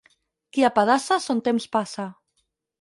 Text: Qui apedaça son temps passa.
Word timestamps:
Qui 0.55 0.65
apedaça 0.69 1.19
son 1.27 1.39
temps 1.49 1.69
passa. 1.77 2.11